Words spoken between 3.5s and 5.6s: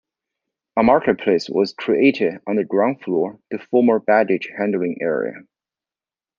the former baggage handling area.